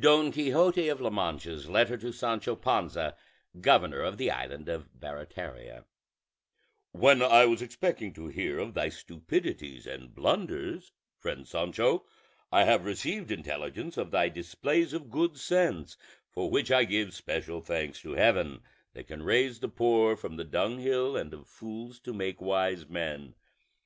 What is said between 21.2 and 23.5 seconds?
of fools to make wise men.